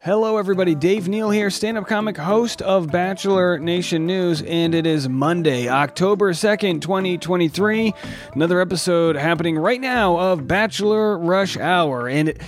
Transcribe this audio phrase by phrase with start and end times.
[0.00, 0.76] Hello, everybody.
[0.76, 5.68] Dave Neal here, stand up comic, host of Bachelor Nation News, and it is Monday,
[5.68, 7.92] October 2nd, 2023.
[8.32, 12.08] Another episode happening right now of Bachelor Rush Hour.
[12.08, 12.40] And it,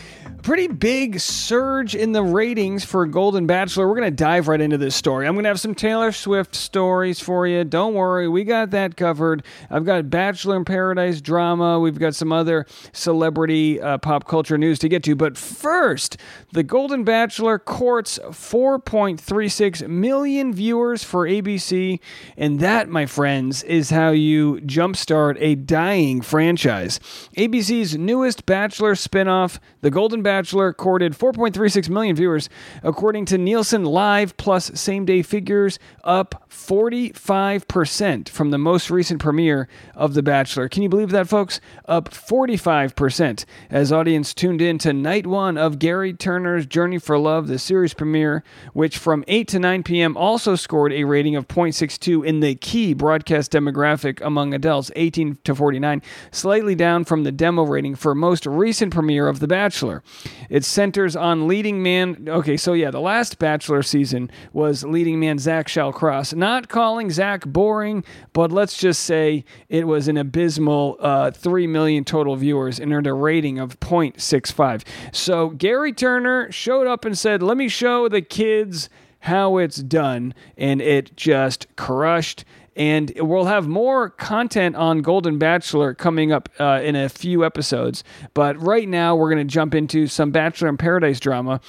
[0.43, 3.87] pretty big surge in the ratings for Golden Bachelor.
[3.87, 5.27] We're going to dive right into this story.
[5.27, 7.63] I'm going to have some Taylor Swift stories for you.
[7.65, 9.45] Don't worry, we got that covered.
[9.71, 11.79] I've got Bachelor in Paradise drama.
[11.79, 15.15] We've got some other celebrity uh, pop culture news to get to.
[15.15, 16.17] But first,
[16.53, 22.01] the Golden Bachelor courts 4.36 million viewers for ABC.
[22.37, 26.99] And that, my friends, is how you jumpstart a dying franchise.
[27.37, 32.49] ABC's newest Bachelor spinoff, The Golden Bachelor Bachelor courted 4.36 million viewers,
[32.85, 39.67] according to Nielsen Live plus same day figures, up 45% from the most recent premiere
[39.97, 40.69] of The Bachelor.
[40.69, 41.61] Can you believe that, folks?
[41.87, 47.49] Up 45% as audience tuned in to night one of Gerry Turner's Journey for Love,
[47.49, 50.17] the series premiere, which from 8 to 9 p.m.
[50.17, 55.57] also scored a rating of 0.62 in the key broadcast demographic among adults 18 to
[55.57, 60.05] 49, slightly down from the demo rating for most recent premiere of The Bachelor.
[60.49, 62.27] It centers on leading man.
[62.29, 66.35] Okay, so yeah, the last Bachelor season was leading man Zach Shallcross.
[66.35, 72.05] Not calling Zach boring, but let's just say it was an abysmal uh, 3 million
[72.05, 74.83] total viewers and earned a rating of 0.65.
[75.13, 78.89] So Gerry Turner showed up and said, Let me show the kids
[79.21, 80.35] how it's done.
[80.57, 82.45] And it just crushed.
[82.77, 88.05] And we'll have more content on Golden Bachelor coming up uh, in a few episodes.
[88.33, 91.61] But right now, we're going to jump into some Bachelor in Paradise drama.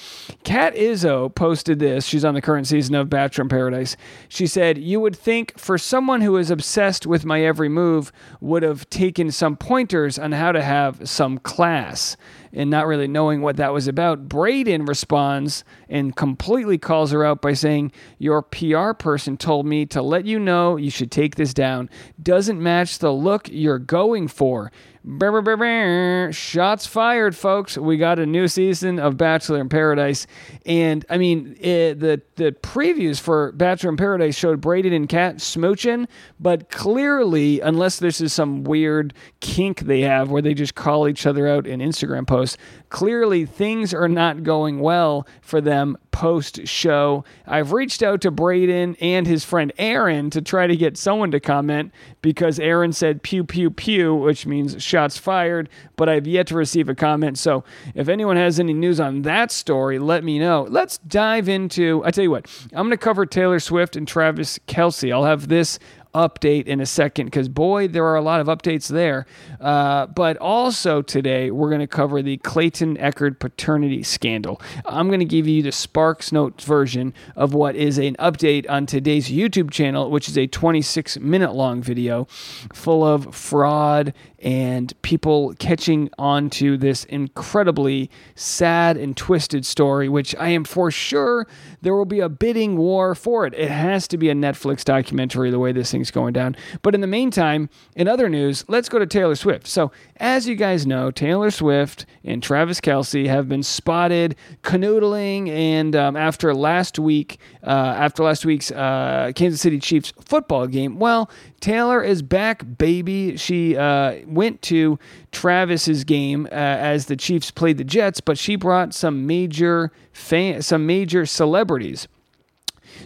[0.44, 2.06] Kat Izzo posted this.
[2.06, 3.96] She's on the current season of Bachelor in Paradise.
[4.28, 8.62] She said, You would think for someone who is obsessed with my every move would
[8.62, 12.16] have taken some pointers on how to have some class
[12.52, 17.40] and not really knowing what that was about, Brayden responds and completely calls her out
[17.40, 21.54] by saying, Your PR person told me to let you know you should take this
[21.54, 21.88] down.
[22.22, 24.70] Doesn't match the look you're going for.
[25.04, 27.76] Brr, brr, brr, Shots fired, folks.
[27.76, 30.28] We got a new season of Bachelor in Paradise.
[30.64, 35.36] And I mean, it, the, the previews for Bachelor in Paradise showed Brayden and Kat
[35.38, 36.06] smooching,
[36.38, 41.26] but clearly, unless this is some weird kink they have where they just call each
[41.26, 42.56] other out in Instagram posts,
[42.88, 47.24] clearly things are not going well for them post show.
[47.46, 51.40] I've reached out to Brayden and his friend Aaron to try to get someone to
[51.40, 51.90] comment
[52.20, 56.90] because Aaron said pew pew pew, which means shots fired, but I've yet to receive
[56.90, 57.38] a comment.
[57.38, 57.64] So
[57.94, 60.66] if anyone has any news on that story, let me know.
[60.68, 64.58] Let's dive into, I tell you what, I'm going to cover Taylor Swift and Travis
[64.68, 65.10] Kelce.
[65.10, 65.78] I'll have this
[66.14, 69.26] update in a second because boy, there are a lot of updates there.
[69.60, 74.60] Uh, but also today, we're going to cover the Clayton Echard paternity scandal.
[74.84, 78.86] I'm going to give you the Sparks Notes version of what is an update on
[78.86, 82.26] today's YouTube channel, which is a 26 minute long video
[82.72, 84.12] full of fraud
[84.42, 90.90] and people catching on to this incredibly sad and twisted story, which I am for
[90.90, 91.46] sure
[91.80, 93.54] there will be a bidding war for it.
[93.54, 96.56] It has to be a Netflix documentary the way this thing's going down.
[96.82, 99.68] But in the meantime, in other news, let's go to Taylor Swift.
[99.68, 105.94] So, as you guys know, Taylor Swift and Travis Kelce have been spotted canoodling, and
[105.94, 111.30] um, after last week, uh, after last week's uh, Kansas City Chiefs football game, well,
[111.60, 113.36] Taylor is back, baby.
[113.36, 114.98] She uh, went to
[115.30, 120.62] Travis's game uh, as the Chiefs played the Jets, but she brought some major fan,
[120.62, 122.08] some major celebrities.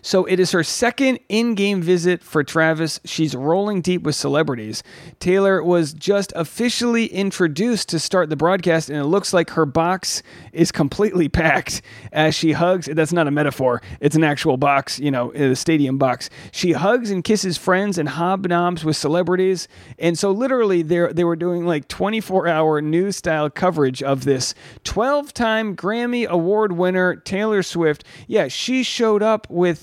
[0.02, 3.00] So it is her second in game visit for Travis.
[3.04, 4.82] She's rolling deep with celebrities.
[5.20, 10.22] Taylor was just officially introduced to start the broadcast, and it looks like her box
[10.52, 11.82] is completely packed
[12.12, 12.86] as she hugs.
[12.86, 16.30] That's not a metaphor, it's an actual box, you know, the stadium box.
[16.52, 19.68] She hugs and kisses friends and hobnobs with celebrities.
[19.98, 24.54] And so, literally, they were doing like 24 hour news style coverage of this
[24.84, 28.04] 12 time Grammy Award winner, Taylor Swift.
[28.26, 29.75] Yeah, she showed up with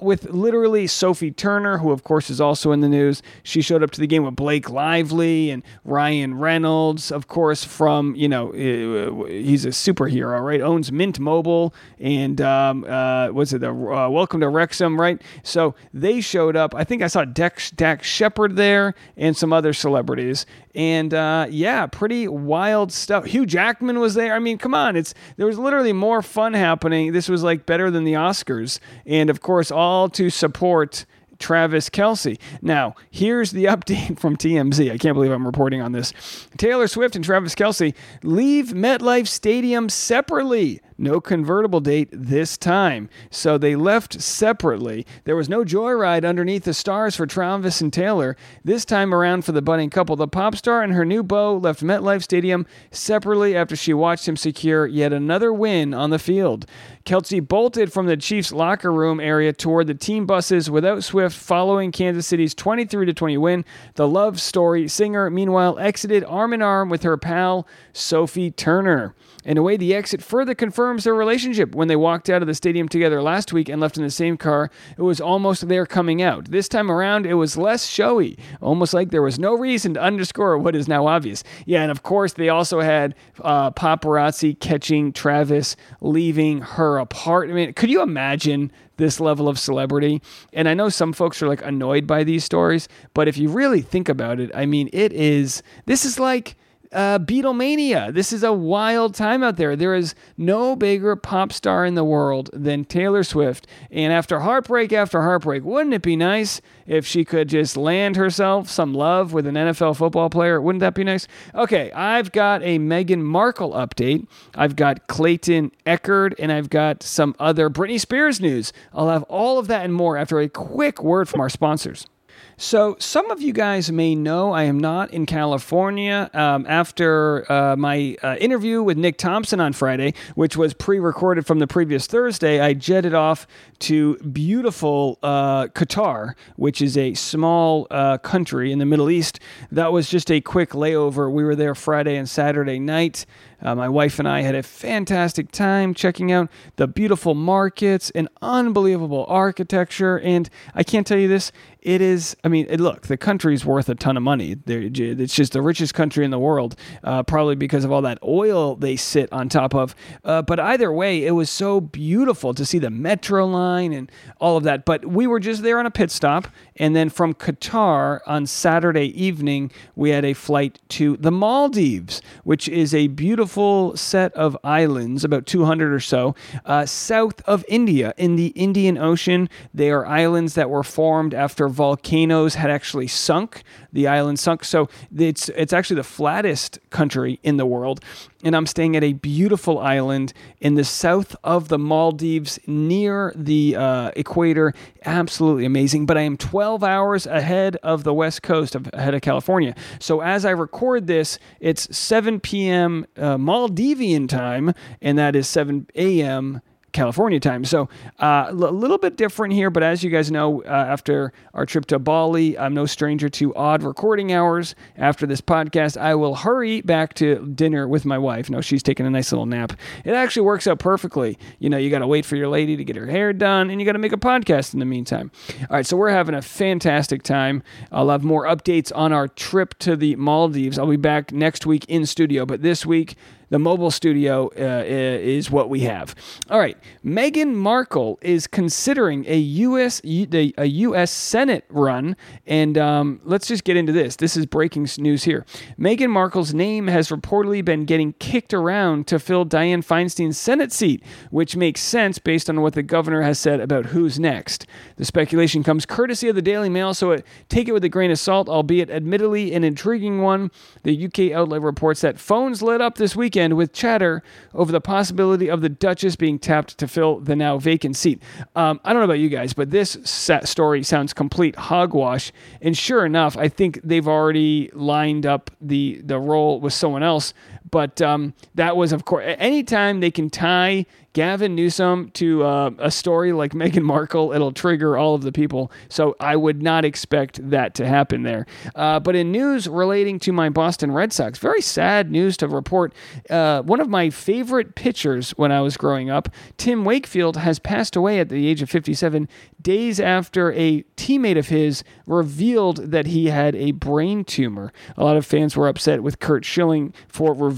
[0.00, 3.22] with literally Sophie Turner, who of course is also in the news.
[3.42, 8.14] She showed up to the game with Blake Lively and Ryan Reynolds, of course, from,
[8.14, 10.60] you know, uh, he's a superhero, right?
[10.60, 15.20] Owns Mint Mobile and, um, uh, what's it, the uh, Welcome to Wrexham, right?
[15.42, 16.74] So they showed up.
[16.74, 20.46] I think I saw Dex, Dax Shepard there and some other celebrities.
[20.74, 23.26] And uh, yeah, pretty wild stuff.
[23.26, 24.34] Hugh Jackman was there.
[24.34, 27.12] I mean, come on, it's there was literally more fun happening.
[27.12, 31.04] This was like better than the Oscars, and of course, all to support
[31.38, 32.38] Travis Kelce.
[32.62, 34.90] Now, here's the update from TMZ.
[34.90, 36.12] I can't believe I'm reporting on this.
[36.56, 43.08] Taylor Swift and Travis Kelsey leave MetLife Stadium separately no convertible date this time.
[43.30, 45.06] So they left separately.
[45.24, 48.36] There was no joyride underneath the stars for Travis and Taylor.
[48.64, 51.82] This time around for the budding couple, the pop star and her new beau left
[51.82, 56.66] MetLife Stadium separately after she watched him secure yet another win on the field.
[57.04, 61.92] Kelce bolted from the Chiefs locker room area toward the team buses without Swift following
[61.92, 63.64] Kansas City's 23 20 win.
[63.94, 69.14] The love story singer, meanwhile, exited arm in arm with her pal, Sophie Turner.
[69.44, 71.74] In a way, the exit further confirms their relationship.
[71.74, 74.36] When they walked out of the stadium together last week and left in the same
[74.36, 76.50] car, it was almost their coming out.
[76.50, 80.58] This time around, it was less showy, almost like there was no reason to underscore
[80.58, 81.42] what is now obvious.
[81.64, 87.76] Yeah, and of course, they also had uh, paparazzi catching Travis leaving her apartment.
[87.76, 90.20] Could you imagine this level of celebrity?
[90.52, 93.80] And I know some folks are like annoyed by these stories, but if you really
[93.80, 96.56] think about it, I mean, it is, this is like,
[96.94, 98.14] uh, Beatlemania.
[98.14, 99.76] This is a wild time out there.
[99.76, 103.66] There is no bigger pop star in the world than Taylor Swift.
[103.90, 108.70] And after heartbreak after heartbreak, wouldn't it be nice if she could just land herself
[108.70, 110.60] some love with an NFL football player?
[110.60, 111.26] Wouldn't that be nice?
[111.54, 114.26] Okay, I've got a Meghan Markle update.
[114.54, 118.72] I've got Clayton Echard, and I've got some other Britney Spears news.
[118.92, 122.06] I'll have all of that and more after a quick word from our sponsors.
[122.56, 126.30] So, some of you guys may know I am not in California.
[126.32, 131.46] Um, after uh, my uh, interview with Nick Thompson on Friday, which was pre recorded
[131.46, 133.48] from the previous Thursday, I jetted off
[133.80, 139.40] to beautiful uh, Qatar, which is a small uh, country in the Middle East.
[139.72, 141.30] That was just a quick layover.
[141.32, 143.26] We were there Friday and Saturday night.
[143.62, 148.28] Uh, my wife and I had a fantastic time checking out the beautiful markets and
[148.42, 150.18] unbelievable architecture.
[150.18, 153.88] And I can't tell you this, it is, I mean, it, look, the country's worth
[153.88, 154.56] a ton of money.
[154.66, 158.74] it's just the richest country in the world, uh, probably because of all that oil
[158.74, 159.94] they sit on top of.
[160.24, 164.10] Uh, but either way, it was so beautiful to see the metro line and
[164.40, 164.86] all of that.
[164.86, 166.48] But we were just there on a pit stop.
[166.76, 172.66] And then from Qatar on Saturday evening, we had a flight to the Maldives, which
[172.66, 173.53] is a beautiful
[173.96, 176.34] set of islands, about 200 or so,
[176.64, 179.48] uh, south of India in the Indian Ocean.
[179.72, 183.62] They are islands that were formed after volcanoes had actually sunk.
[183.92, 184.64] The island sunk.
[184.64, 188.00] So it's, it's actually the flattest country in the world
[188.44, 193.74] and I'm staying at a beautiful island in the south of the Maldives near the
[193.74, 194.74] uh, equator.
[195.04, 196.06] Absolutely amazing.
[196.06, 199.74] But I am 12 hours ahead of the west coast, of, ahead of California.
[199.98, 203.06] So as I record this, it's 7 p.m.
[203.16, 206.60] Uh, Maldivian time, and that is 7 a.m.
[206.94, 207.64] California time.
[207.64, 211.66] So uh, a little bit different here, but as you guys know, uh, after our
[211.66, 214.74] trip to Bali, I'm no stranger to odd recording hours.
[214.96, 218.48] After this podcast, I will hurry back to dinner with my wife.
[218.48, 219.72] No, she's taking a nice little nap.
[220.04, 221.36] It actually works out perfectly.
[221.58, 223.80] You know, you got to wait for your lady to get her hair done, and
[223.80, 225.30] you got to make a podcast in the meantime.
[225.62, 227.62] All right, so we're having a fantastic time.
[227.90, 230.78] I'll have more updates on our trip to the Maldives.
[230.78, 233.16] I'll be back next week in studio, but this week,
[233.50, 236.14] the mobile studio uh, is what we have.
[236.50, 240.00] All right, Meghan Markle is considering a U.S.
[240.04, 241.10] a U.S.
[241.10, 244.16] Senate run, and um, let's just get into this.
[244.16, 245.44] This is breaking news here.
[245.78, 251.02] Meghan Markle's name has reportedly been getting kicked around to fill Dianne Feinstein's Senate seat,
[251.30, 254.66] which makes sense based on what the governor has said about who's next.
[254.96, 258.10] The speculation comes courtesy of the Daily Mail, so it, take it with a grain
[258.10, 260.50] of salt, albeit admittedly an intriguing one.
[260.82, 264.22] The UK outlet reports that phones lit up this weekend weekend with chatter
[264.54, 268.22] over the possibility of the Duchess being tapped to fill the now vacant seat.
[268.54, 272.30] Um, I don't know about you guys, but this story sounds complete hogwash.
[272.62, 277.34] And sure enough, I think they've already lined up the the role with someone else.
[277.70, 282.90] But um, that was, of course, anytime they can tie Gavin Newsom to uh, a
[282.90, 285.72] story like Meghan Markle, it'll trigger all of the people.
[285.88, 288.46] So I would not expect that to happen there.
[288.74, 292.92] Uh, but in news relating to my Boston Red Sox, very sad news to report.
[293.30, 296.28] Uh, one of my favorite pitchers when I was growing up,
[296.58, 299.28] Tim Wakefield, has passed away at the age of 57
[299.62, 304.72] days after a teammate of his revealed that he had a brain tumor.
[304.96, 307.53] A lot of fans were upset with Curt Schilling for revealing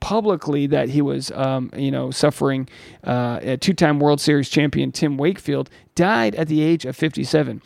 [0.00, 2.68] publicly that he was, um, you know, suffering
[3.04, 7.62] uh, a two time World Series champion Tim Wakefield, died at the age of 57.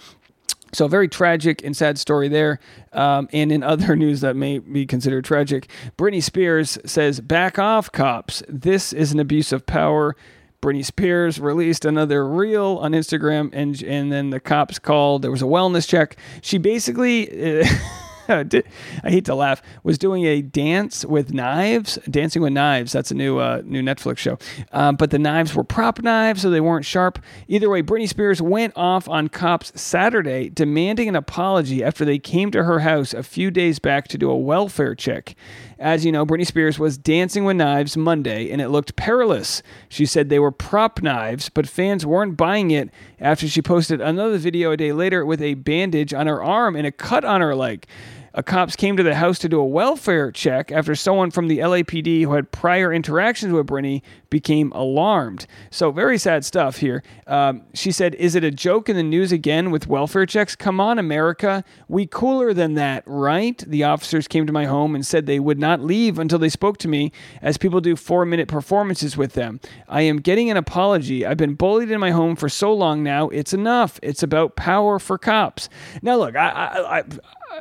[0.74, 2.58] So, a very tragic and sad story there.
[2.92, 7.92] Um, and in other news that may be considered tragic, Britney Spears says, Back off,
[7.92, 8.42] cops.
[8.48, 10.16] This is an abuse of power.
[10.62, 15.22] Britney Spears released another reel on Instagram, and, and then the cops called.
[15.22, 16.16] There was a wellness check.
[16.40, 17.64] She basically.
[18.28, 18.62] I
[19.04, 22.92] hate to laugh, was doing a dance with knives, Dancing with Knives.
[22.92, 24.38] That's a new uh, new Netflix show.
[24.72, 27.18] Um, but the knives were prop knives, so they weren't sharp.
[27.48, 32.50] Either way, Britney Spears went off on cops Saturday demanding an apology after they came
[32.52, 35.34] to her house a few days back to do a welfare check.
[35.82, 39.64] As you know, Britney Spears was dancing with knives Monday and it looked perilous.
[39.88, 42.88] She said they were prop knives, but fans weren't buying it
[43.18, 46.86] after she posted another video a day later with a bandage on her arm and
[46.86, 47.86] a cut on her leg.
[48.34, 51.58] A cops came to the house to do a welfare check after someone from the
[51.58, 55.46] LAPD who had prior interactions with Britney became alarmed.
[55.70, 57.02] So, very sad stuff here.
[57.26, 60.56] Um, she said, Is it a joke in the news again with welfare checks?
[60.56, 61.62] Come on, America.
[61.88, 63.58] We cooler than that, right?
[63.58, 66.78] The officers came to my home and said they would not leave until they spoke
[66.78, 67.12] to me,
[67.42, 69.60] as people do four minute performances with them.
[69.88, 71.26] I am getting an apology.
[71.26, 73.28] I've been bullied in my home for so long now.
[73.28, 74.00] It's enough.
[74.02, 75.68] It's about power for cops.
[76.00, 77.04] Now, look, I, I, I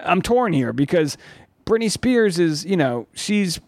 [0.04, 1.18] I'm torn here because
[1.66, 3.60] Britney Spears is, you know, she's,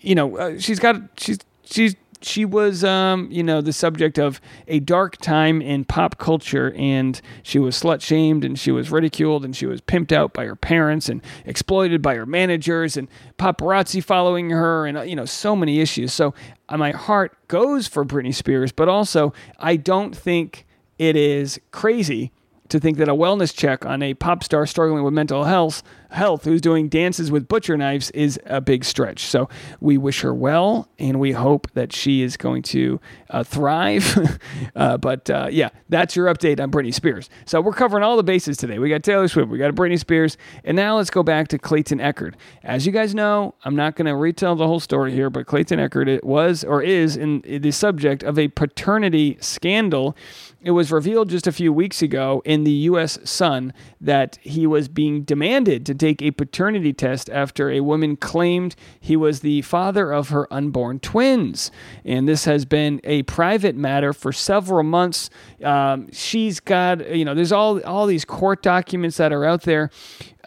[0.00, 4.40] you know, uh, she's got, she's, she's, she was, um, you know, the subject of
[4.68, 9.44] a dark time in pop culture, and she was slut shamed, and she was ridiculed,
[9.44, 13.08] and she was pimped out by her parents, and exploited by her managers, and
[13.38, 16.12] paparazzi following her, and uh, you know, so many issues.
[16.12, 16.34] So
[16.68, 20.66] uh, my heart goes for Britney Spears, but also I don't think
[20.98, 22.32] it is crazy
[22.70, 26.44] to think that a wellness check on a pop star struggling with mental health health
[26.44, 29.20] who's doing dances with butcher knives is a big stretch.
[29.26, 29.48] So
[29.80, 33.00] we wish her well, and we hope that she is going to
[33.30, 34.38] uh, thrive.
[34.76, 37.30] uh, but uh, yeah, that's your update on Britney Spears.
[37.46, 38.78] So we're covering all the bases today.
[38.78, 41.98] We got Taylor Swift, we got Britney Spears, and now let's go back to Clayton
[41.98, 42.34] Echard.
[42.62, 45.78] As you guys know, I'm not going to retell the whole story here, but Clayton
[45.78, 50.16] Echard was or is in the subject of a paternity scandal.
[50.62, 53.18] It was revealed just a few weeks ago in the U.S.
[53.24, 58.74] Sun that he was being demanded to take a paternity test after a woman claimed
[58.98, 61.70] he was the father of her unborn twins.
[62.04, 65.30] And this has been a private matter for several months.
[65.62, 69.90] Um, she's got, you know, there's all, all these court documents that are out there.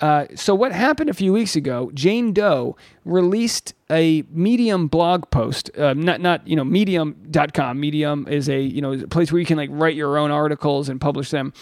[0.02, 1.92] Uh, so what happened a few weeks ago?
[1.94, 5.70] Jane Doe released a Medium blog post.
[5.78, 7.80] Uh, not not you know Medium.com.
[7.80, 10.90] Medium is a you know a place where you can like write your own articles
[10.90, 11.54] and publish them.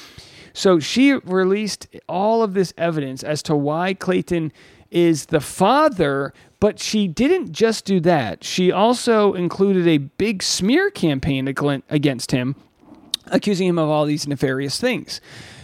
[0.54, 4.52] So she released all of this evidence as to why Clayton
[4.90, 8.44] is the father, but she didn't just do that.
[8.44, 12.56] She also included a big smear campaign against him,
[13.28, 15.22] accusing him of all these nefarious things.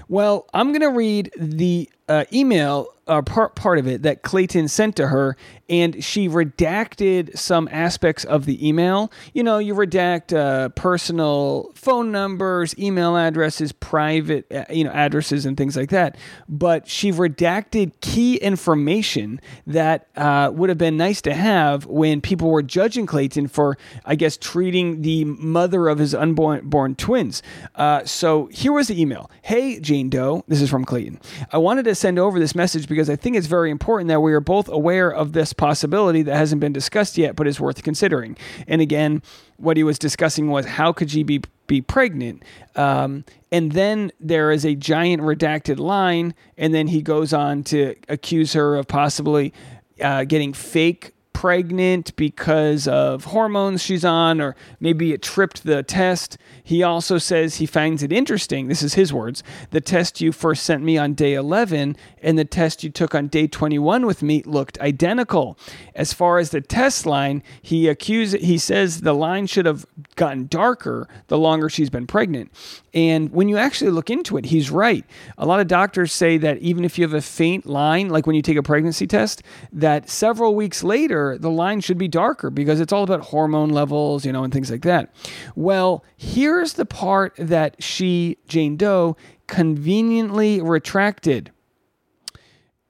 [0.07, 4.67] Well, I'm going to read the uh, email uh, part part of it that Clayton
[4.67, 5.35] sent to her,
[5.69, 9.11] and she redacted some aspects of the email.
[9.33, 15.45] You know, you redact uh, personal phone numbers, email addresses, private uh, you know addresses,
[15.45, 16.17] and things like that.
[16.47, 22.49] But she redacted key information that uh, would have been nice to have when people
[22.49, 27.41] were judging Clayton for, I guess, treating the mother of his unborn born twins.
[27.75, 29.29] Uh, so here was the email.
[29.41, 31.19] Hey Jane Doe, this is from Clayton.
[31.51, 34.33] I wanted to send over this message because I think it's very important that we
[34.33, 38.35] are both aware of this possibility that hasn't been discussed yet, but is worth considering.
[38.67, 39.21] And again,
[39.57, 42.41] what he was discussing was how could she be be pregnant?
[42.75, 47.93] Um, and then there is a giant redacted line, and then he goes on to
[48.09, 49.53] accuse her of possibly
[50.01, 56.35] uh, getting fake pregnant because of hormones she's on, or maybe it tripped the test.
[56.63, 58.67] He also says he finds it interesting.
[58.67, 59.43] This is his words.
[59.69, 63.27] The test you first sent me on day 11 and the test you took on
[63.27, 65.59] day 21 with me looked identical.
[65.93, 70.47] As far as the test line, he accuses he says the line should have gotten
[70.47, 72.51] darker the longer she's been pregnant.
[72.97, 75.05] And when you actually look into it, he's right.
[75.37, 78.35] A lot of doctors say that even if you have a faint line, like when
[78.35, 82.79] you take a pregnancy test, that several weeks later, the line should be darker because
[82.79, 85.13] it's all about hormone levels, you know, and things like that.
[85.55, 91.51] Well, here's the part that she, Jane Doe, conveniently retracted.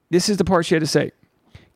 [0.10, 1.12] This is the part she had to say.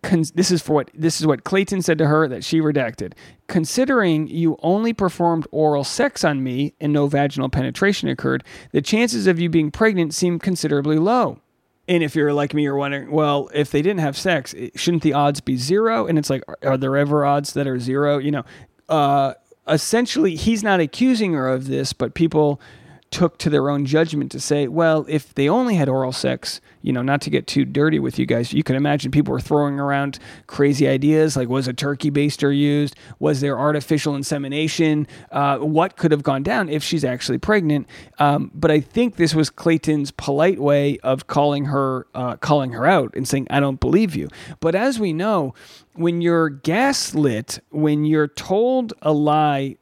[0.04, 3.14] This is for what this is what Clayton said to her that she redacted.
[3.48, 9.28] Considering you only performed oral sex on me and no vaginal penetration occurred, the chances
[9.28, 11.40] of you being pregnant seem considerably low.
[11.88, 15.14] And if you're like me, you're wondering, well, if they didn't have sex, shouldn't the
[15.14, 16.08] odds be zero?
[16.08, 18.18] And it's like, are there ever odds that are zero?
[18.18, 18.44] You know,
[18.90, 19.34] uh,
[19.68, 22.62] essentially, he's not accusing her of this, but people
[23.12, 26.94] took to their own judgment to say, well, if they only had oral sex, you
[26.94, 29.80] know, not to get too dirty with you guys, you can imagine people were throwing
[29.80, 32.96] around crazy ideas like was a turkey baster used?
[33.20, 35.08] Was there artificial insemination?
[35.30, 37.86] Uh, what could have gone down if she's actually pregnant?
[38.18, 42.88] Um, but I think this was Clayton's polite way of calling her uh, calling her
[42.88, 44.30] out and saying, I don't believe you.
[44.62, 45.54] But as we know,
[45.94, 49.76] when you're gaslit, when you're told a lie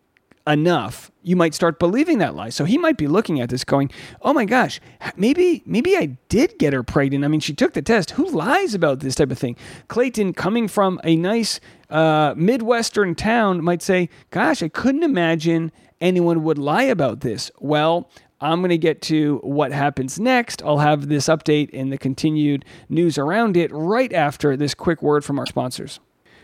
[0.49, 2.49] enough, you might start believing that lie.
[2.49, 3.91] So he might be looking at this going,
[4.21, 4.81] "Oh my gosh,
[5.15, 7.23] maybe maybe I did get her pregnant.
[7.23, 8.11] I mean, she took the test.
[8.11, 9.55] Who lies about this type of thing?"
[9.87, 16.43] Clayton coming from a nice uh, midwestern town might say, "Gosh, I couldn't imagine anyone
[16.43, 18.09] would lie about this." Well,
[18.41, 20.63] I'm going to get to what happens next.
[20.63, 25.25] I'll have this update and the continued news around it right after this quick word
[25.25, 25.99] from our sponsors.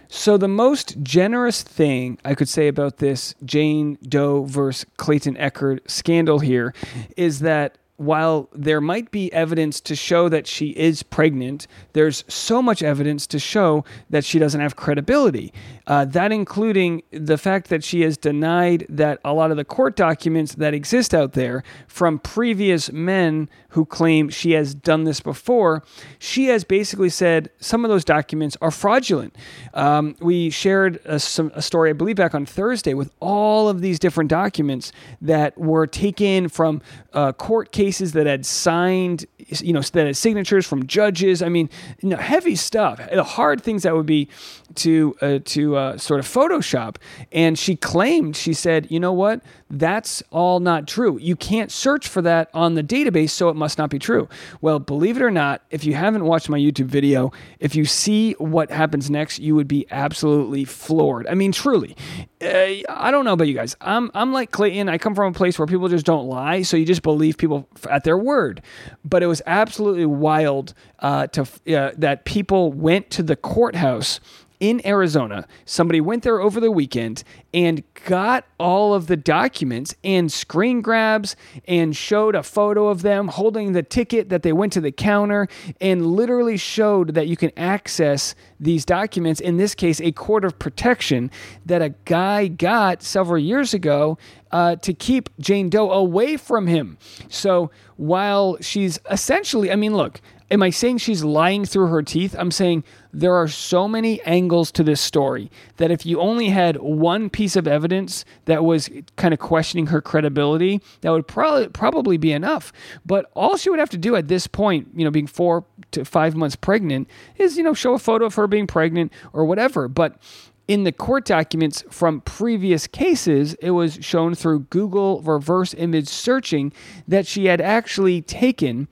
[0.08, 5.80] So, the most generous thing I could say about this Jane Doe versus Clayton Echard
[5.90, 6.74] scandal here
[7.18, 12.62] is that while there might be evidence to show that she is pregnant, there's so
[12.62, 15.54] much evidence to show that she doesn't have credibility.
[15.88, 19.96] Uh, that including the fact that she has denied that a lot of the court
[19.96, 25.84] documents that exist out there from previous men who claim she has done this before,
[26.18, 29.36] she has basically said some of those documents are fraudulent.
[29.74, 33.82] Um, we shared a, some, a story, I believe, back on Thursday with all of
[33.82, 36.82] these different documents that were taken from
[37.14, 41.42] uh, court cases that had signed, you know, that had signatures from judges.
[41.42, 41.70] I mean,
[42.02, 44.30] you know, heavy stuff, hard things that would be
[44.76, 46.98] to uh, to uh, sort of Photoshop.
[47.32, 49.42] And she claimed, she said, you know what?
[49.70, 51.18] That's all not true.
[51.20, 54.30] You can't search for that on the database, so it must not be true.
[54.62, 58.34] Well, believe it or not, if you haven't watched my YouTube video, if you see
[58.34, 61.28] what happens next, you would be absolutely floored.
[61.28, 61.96] I mean, truly.
[62.42, 63.76] Uh, I don't know about you guys.
[63.82, 64.88] I'm I'm like Clayton.
[64.88, 67.68] I come from a place where people just don't lie, so you just believe people
[67.90, 68.62] at their word.
[69.04, 74.20] But it was absolutely wild uh, to uh, that people went to the courthouse
[74.60, 75.48] in Arizona.
[75.66, 81.36] Somebody went there over the weekend and got all of the documents and screen grabs
[81.68, 85.48] and showed a photo of them holding the ticket that they went to the counter
[85.82, 89.40] and literally showed that you can access these documents.
[89.40, 91.32] In this case, a court of protection
[91.66, 94.18] that a guy got several years ago
[94.56, 96.98] uh, to keep Jane Doe away from him.
[97.28, 102.34] So while she's essentially, I mean, look, am I saying she's lying through her teeth?
[102.40, 106.78] I'm saying there are so many angles to this story that if you only had
[106.78, 112.16] one piece of evidence that was kind of questioning her credibility, that would probably probably
[112.16, 112.72] be enough.
[113.06, 116.06] But all she would have to do at this point, you know, being 4 to
[116.06, 119.90] 5 months pregnant is, you know, show a photo of her being pregnant or whatever.
[119.90, 120.18] But
[120.68, 126.74] in the court documents from previous cases, it was shown through Google reverse image searching
[127.08, 128.88] that she had actually taken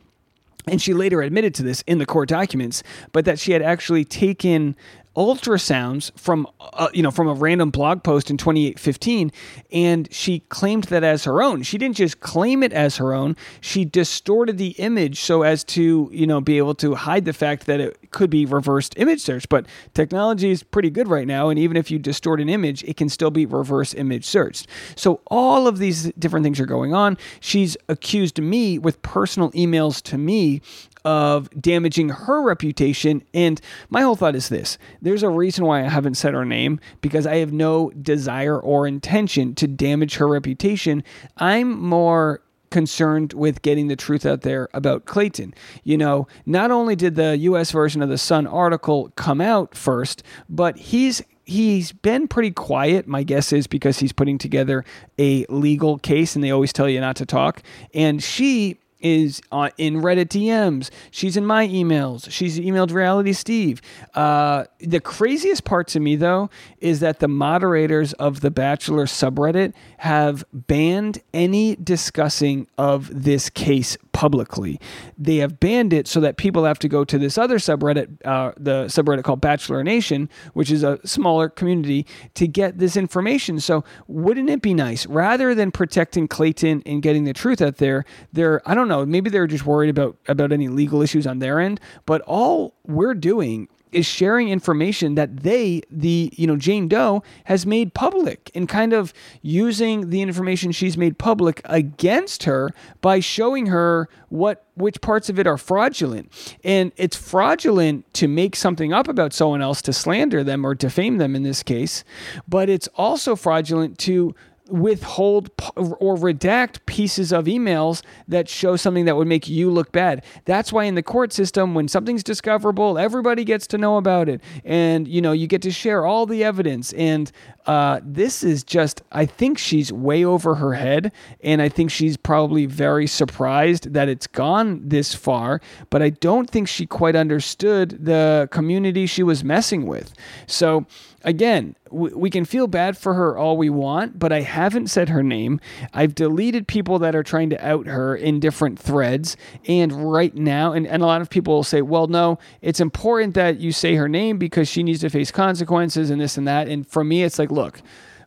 [0.65, 4.05] and she later admitted to this in the court documents, but that she had actually
[4.05, 4.77] taken
[5.15, 9.32] ultrasounds from uh, you know from a random blog post in 2015
[9.71, 11.62] and she claimed that as her own.
[11.62, 16.10] She didn't just claim it as her own she distorted the image so as to
[16.12, 19.47] you know be able to hide the fact that it could be reversed image search.
[19.49, 22.97] But technology is pretty good right now and even if you distort an image it
[22.97, 24.67] can still be reverse image searched.
[24.95, 27.19] So all of these different things are going on.
[27.39, 30.62] She's accused me with personal emails to me
[31.06, 33.24] of damaging her reputation.
[33.34, 36.80] And my whole thought is this there's a reason why I haven't said her name
[37.02, 41.04] because I have no desire or intention to damage her reputation.
[41.38, 42.42] I'm more
[42.74, 45.54] concerned with getting the truth out there about Clayton.
[45.84, 50.24] You know, not only did the US version of the Sun article come out first,
[50.50, 53.08] but he's he's been pretty quiet.
[53.08, 54.84] My guess is because he's putting together
[55.20, 57.62] a legal case and they always tell you not to talk.
[57.94, 60.89] And she is uh, in Reddit DMs.
[61.12, 62.32] She's in my emails.
[62.32, 63.82] She's emailed Reality Steve.
[64.16, 69.74] Uh, the craziest part to me, though, is that the moderators of the Bachelor subreddit
[69.98, 74.80] have banned any discussing of this case publicly.
[75.17, 78.54] They have banned it so that people have to go to this other subreddit, uh,
[78.58, 83.60] the subreddit called Bachelor Nation, which is a smaller community, to get this information.
[83.60, 88.06] So, wouldn't it be nice rather than protecting Clayton and getting the truth out there?
[88.32, 91.60] They're I don't know, maybe they're just worried about about any legal issues on their
[91.60, 91.80] end.
[92.06, 97.65] But all we're doing is sharing information that they, the, you know, Jane Doe has
[97.65, 103.67] made public and kind of using the information she's made public against her by showing
[103.67, 106.32] her what which parts of it are fraudulent.
[106.63, 111.17] And it's fraudulent to make something up about someone else to slander them or defame
[111.17, 112.03] them in this case,
[112.47, 114.34] but it's also fraudulent to
[114.73, 120.25] withhold or redact pieces of emails that show something that would make you look bad.
[120.45, 124.41] That's why in the court system, when something's discoverable, everybody gets to know about it,
[124.65, 126.91] and you know you get to share all the evidence.
[126.93, 127.31] And
[127.67, 132.17] uh, this is just, I think she's way over her head, and I think she's
[132.17, 135.62] probably very surprised that it's gone this far.
[135.91, 140.13] But I don't think she quite understood the community she was messing with.
[140.47, 140.88] So
[141.23, 145.23] again, we can feel bad for her all we want, but I haven't said her
[145.23, 145.59] name.
[145.93, 149.38] I've deleted people that are trying to out her in different threads.
[149.67, 153.36] And right now, and, and a lot of people will say, well, no, it's important
[153.36, 156.67] that you say her name because she needs to face consequences and this and that.
[156.67, 157.81] And for me, it's like, look,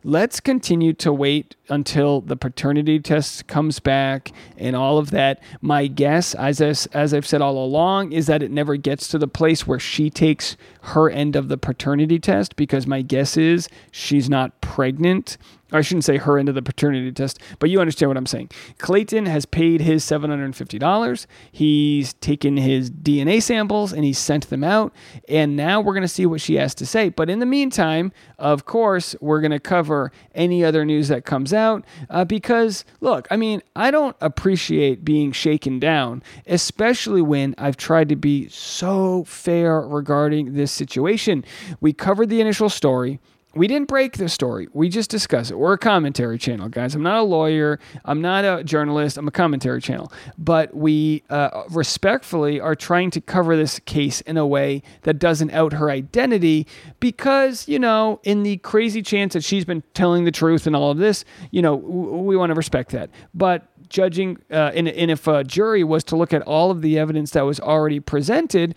[0.07, 5.43] let's continue to wait until the paternity test comes back and all of that.
[5.61, 9.27] My guess, as, as I've said all along, is that it never gets to the
[9.27, 14.31] place where she takes her end of the paternity test because my guess is she's
[14.31, 15.39] not pregnant
[15.73, 18.51] I shouldn't say her into the paternity test, but you understand what I'm saying.
[18.79, 21.27] Clayton has paid his $750.
[21.51, 24.93] He's taken his DNA samples and he's sent them out.
[25.29, 27.09] And now we're going to see what she has to say.
[27.09, 31.53] But in the meantime, of course, we're going to cover any other news that comes
[31.53, 37.77] out uh, because, look, I mean, I don't appreciate being shaken down, especially when I've
[37.77, 41.45] tried to be so fair regarding this situation.
[41.81, 43.19] We covered the initial story
[43.57, 44.69] we didn't break the story.
[44.73, 45.59] We just discuss it.
[45.59, 46.95] We're a commentary channel, guys.
[46.95, 47.79] I'm not a lawyer.
[48.05, 49.17] I'm not a journalist.
[49.17, 50.13] I'm a commentary channel.
[50.37, 55.51] But we uh, respectfully are trying to cover this case in a way that doesn't
[55.51, 56.67] out her identity
[57.01, 60.91] because, you know, in the crazy chance that she's been telling the truth and all
[60.91, 63.11] of this, you know, we want to respect that.
[63.35, 66.99] But judging, uh, and, and if a jury was to look at all of the
[66.99, 68.75] evidence that was already presented,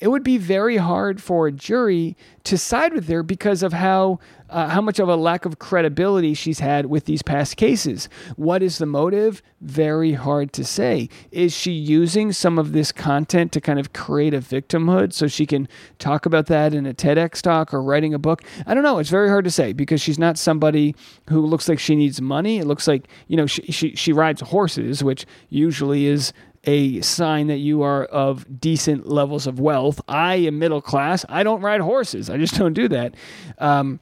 [0.00, 4.18] it would be very hard for a jury to side with her because of how
[4.48, 8.08] uh, how much of a lack of credibility she's had with these past cases.
[8.34, 9.42] What is the motive?
[9.60, 11.08] Very hard to say.
[11.30, 15.46] Is she using some of this content to kind of create a victimhood so she
[15.46, 15.68] can
[16.00, 18.42] talk about that in a TEDx talk or writing a book?
[18.66, 18.98] I don't know.
[18.98, 20.96] It's very hard to say because she's not somebody
[21.28, 22.58] who looks like she needs money.
[22.58, 26.32] It looks like, you know, she, she, she rides horses, which usually is
[26.64, 30.00] a sign that you are of decent levels of wealth.
[30.08, 31.24] I am middle class.
[31.28, 32.28] I don't ride horses.
[32.28, 33.14] I just don't do that.
[33.58, 34.00] Um,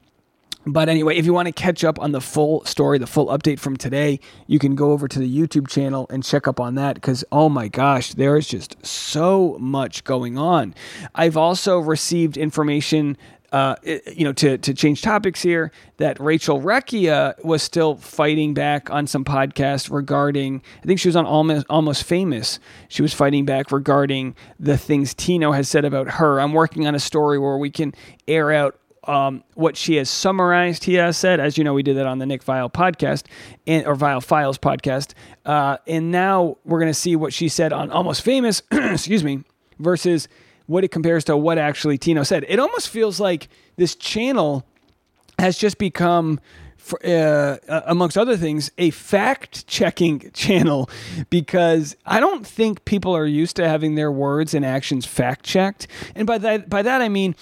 [0.65, 3.59] but anyway, if you want to catch up on the full story, the full update
[3.59, 6.95] from today, you can go over to the YouTube channel and check up on that
[6.95, 10.75] because, oh my gosh, there is just so much going on.
[11.15, 13.17] I've also received information
[13.51, 18.89] uh, you know, to, to change topics here, that Rachel Recchia was still fighting back
[18.89, 22.59] on some podcast regarding, I think she was on Almost, Almost Famous.
[22.87, 26.39] She was fighting back regarding the things Tino has said about her.
[26.39, 27.93] I'm working on a story where we can
[28.27, 31.39] air out um, what she has summarized, he has said.
[31.39, 33.23] As you know, we did that on the Nick Viall podcast
[33.65, 35.13] and, or Viall Files podcast.
[35.45, 39.43] Uh, and now we're going to see what she said on Almost Famous, excuse me,
[39.79, 40.27] versus
[40.69, 42.45] what it compares to what actually Tino said.
[42.47, 44.63] It almost feels like this channel
[45.39, 46.39] has just become,
[47.03, 50.87] uh, amongst other things, a fact checking channel
[51.31, 55.87] because I don't think people are used to having their words and actions fact checked.
[56.13, 57.35] And by that, by that I mean,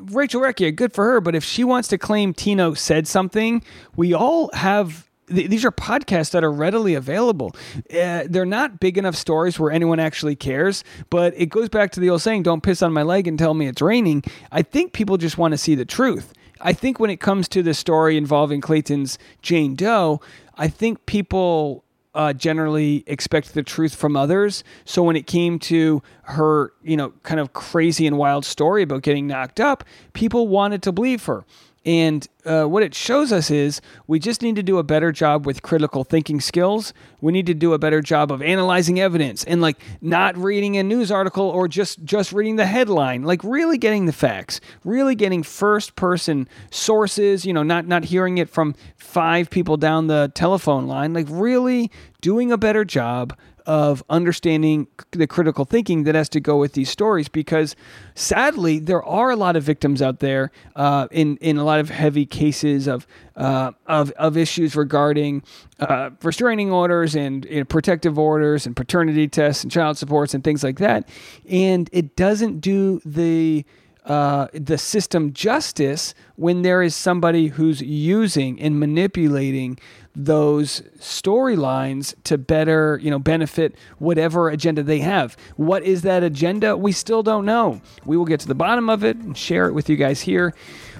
[0.00, 1.20] Rachel Recchia, good for her.
[1.20, 3.62] But if she wants to claim Tino said something,
[3.94, 7.54] we all have these are podcasts that are readily available.
[7.92, 12.00] Uh, they're not big enough stories where anyone actually cares, but it goes back to
[12.00, 14.22] the old saying, don't piss on my leg and tell me it's raining.
[14.50, 16.32] I think people just want to see the truth.
[16.60, 20.20] I think when it comes to the story involving Clayton's Jane Doe,
[20.58, 24.64] I think people uh, generally expect the truth from others.
[24.84, 29.02] So when it came to her, you know, kind of crazy and wild story about
[29.02, 31.44] getting knocked up, people wanted to believe her.
[31.86, 35.46] And uh, what it shows us is we just need to do a better job
[35.46, 36.92] with critical thinking skills.
[37.22, 40.82] We need to do a better job of analyzing evidence and like not reading a
[40.82, 43.22] news article or just just reading the headline.
[43.22, 47.46] Like really getting the facts, really getting first person sources.
[47.46, 51.14] You know, not not hearing it from five people down the telephone line.
[51.14, 51.90] Like really
[52.20, 53.34] doing a better job
[53.70, 57.76] of understanding the critical thinking that has to go with these stories because
[58.16, 61.88] sadly there are a lot of victims out there uh, in in a lot of
[61.88, 63.06] heavy cases of
[63.36, 65.40] uh, of of issues regarding
[65.78, 70.42] uh, restraining orders and you know, protective orders and paternity tests and child supports and
[70.42, 71.08] things like that.
[71.48, 73.64] And it doesn't do the
[74.04, 79.78] uh, the system justice when there is somebody who's using and manipulating
[80.24, 85.36] those storylines to better, you know, benefit whatever agenda they have.
[85.56, 86.76] What is that agenda?
[86.76, 87.80] We still don't know.
[88.04, 90.54] We will get to the bottom of it and share it with you guys here.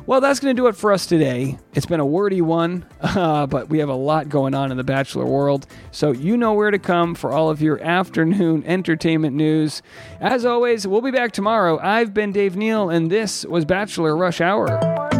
[0.06, 1.58] Well, that's going to do it for us today.
[1.74, 4.84] It's been a wordy one, uh, but we have a lot going on in the
[4.84, 5.66] Bachelor world.
[5.92, 9.82] So you know where to come for all of your afternoon entertainment news.
[10.20, 11.78] As always, we'll be back tomorrow.
[11.78, 15.19] I've been Dave Neal, and this was Bachelor Rush Hour.